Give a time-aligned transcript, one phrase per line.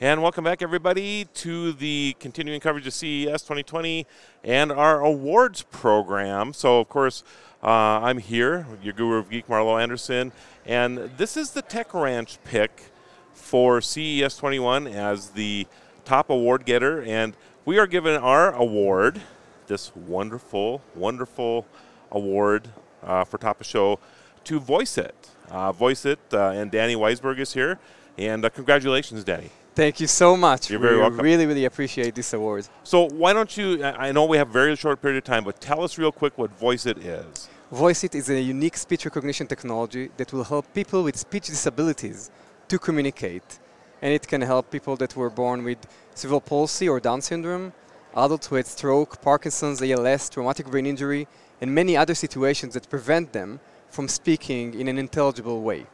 [0.00, 4.08] And welcome back, everybody, to the continuing coverage of CES 2020
[4.42, 6.52] and our awards program.
[6.52, 7.22] So, of course,
[7.62, 10.32] uh, I'm here, your guru of geek, Marlo Anderson,
[10.66, 12.90] and this is the Tech Ranch pick
[13.34, 15.64] for CES 21 as the
[16.04, 17.00] top award getter.
[17.00, 19.22] And we are given our award,
[19.68, 21.68] this wonderful, wonderful
[22.10, 22.68] award
[23.04, 24.00] uh, for top of show,
[24.42, 25.12] to Voiceitt.
[25.48, 27.78] Uh, Voiceitt, uh, and Danny Weissberg is here.
[28.18, 29.52] And uh, congratulations, Danny.
[29.74, 30.70] Thank you so much.
[30.70, 31.18] You're very we welcome.
[31.18, 32.68] really, really appreciate this award.
[32.84, 33.82] So why don't you?
[33.84, 36.38] I know we have a very short period of time, but tell us real quick
[36.38, 37.48] what Voiceitt is.
[37.72, 42.30] Voiceitt is a unique speech recognition technology that will help people with speech disabilities
[42.68, 43.58] to communicate.
[44.00, 45.78] And it can help people that were born with
[46.14, 47.72] cerebral palsy or Down syndrome,
[48.14, 51.26] adults with stroke, Parkinson's, ALS, traumatic brain injury,
[51.60, 53.58] and many other situations that prevent them
[53.88, 55.86] from speaking in an intelligible way.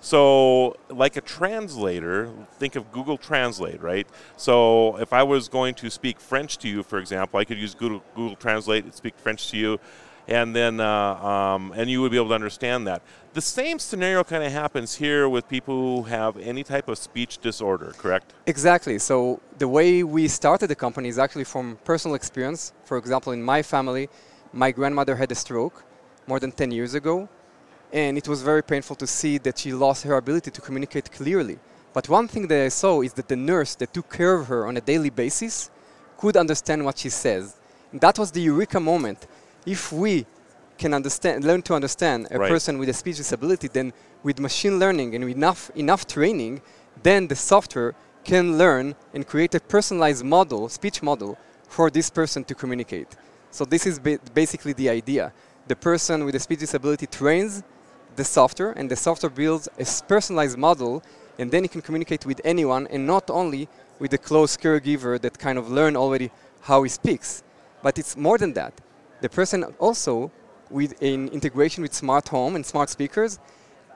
[0.00, 4.06] So, like a translator, think of Google Translate, right?
[4.36, 7.74] So, if I was going to speak French to you, for example, I could use
[7.74, 9.80] Google, Google Translate and speak French to you,
[10.28, 13.02] and then uh, um, and you would be able to understand that.
[13.32, 17.38] The same scenario kind of happens here with people who have any type of speech
[17.38, 18.34] disorder, correct?
[18.46, 18.98] Exactly.
[18.98, 22.72] So the way we started the company is actually from personal experience.
[22.84, 24.08] For example, in my family,
[24.52, 25.84] my grandmother had a stroke
[26.26, 27.28] more than 10 years ago,
[27.92, 31.58] and it was very painful to see that she lost her ability to communicate clearly.
[31.92, 34.66] But one thing that I saw is that the nurse that took care of her
[34.66, 35.70] on a daily basis
[36.18, 37.56] could understand what she says.
[37.92, 39.26] And that was the eureka moment.
[39.64, 40.26] If we
[40.76, 42.48] can understand, learn to understand a Right.
[42.50, 43.92] person with a speech disability, then
[44.22, 46.60] with machine learning and enough enough training,
[47.02, 52.44] then the software can learn and create a personalized model, speech model, for this person
[52.44, 53.08] to communicate.
[53.50, 55.32] So this is ba- basically the idea.
[55.66, 57.62] The person with a speech disability trains
[58.16, 61.02] the software, and the software builds a personalized model,
[61.38, 65.38] and then you can communicate with anyone, and not only with the close caregiver that
[65.38, 66.30] kind of learn already
[66.62, 67.42] how he speaks.
[67.82, 68.74] But it's more than that.
[69.20, 70.30] The person also,
[70.70, 73.38] with an integration with smart home and smart speakers,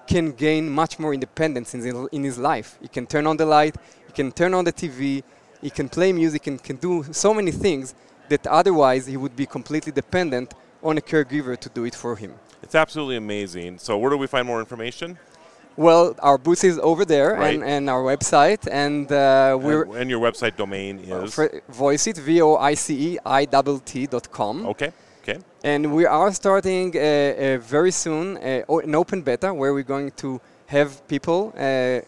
[0.06, 2.78] can gain much more independence in, in his life.
[2.80, 5.22] He can turn on the light, he can turn on the TV,
[5.60, 7.94] he can play music, and can do so many things
[8.28, 12.34] that otherwise he would be completely dependent on a caregiver to do it for him.
[12.72, 13.78] It's absolutely amazing.
[13.80, 15.18] So, where do we find more information?
[15.76, 17.54] Well, our booth is over there Right.
[17.56, 22.16] and, and our website, and uh, we're and, and your website domain is for Voiceitt,
[22.16, 24.64] V O I C E I T T dot com.
[24.72, 24.90] okay.
[25.22, 25.38] Okay.
[25.62, 30.10] And we are starting uh, uh, very soon uh, an open beta where we're going
[30.12, 32.00] to have people, uh,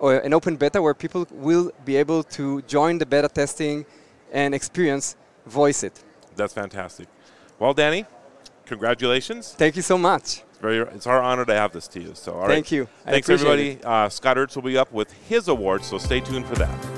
[0.00, 3.86] or an open beta where people will be able to join the beta testing
[4.32, 5.14] and experience
[5.48, 6.02] Voiceitt.
[6.34, 7.06] That's fantastic.
[7.60, 8.04] Well, Danny,
[8.68, 9.54] congratulations.
[9.54, 10.42] Thank you so much.
[10.50, 12.12] It's very it's our honor to have this to you.
[12.14, 12.48] So, all right.
[12.48, 12.88] Thank you.
[13.06, 13.78] I Thanks, everybody.
[13.82, 16.97] Uh, Scott Ertz will be up with his award, so stay tuned for that.